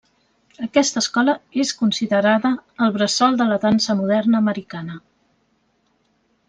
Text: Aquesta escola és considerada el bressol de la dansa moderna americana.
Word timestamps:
Aquesta 0.67 1.01
escola 1.03 1.35
és 1.65 1.73
considerada 1.81 2.53
el 2.87 2.97
bressol 2.97 3.39
de 3.43 3.47
la 3.53 3.61
dansa 3.69 3.97
moderna 4.01 4.43
americana. 4.45 5.01